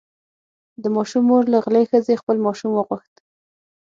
[0.81, 3.13] د ماشوم مور له غلې ښځې خپل ماشوم وغوښت.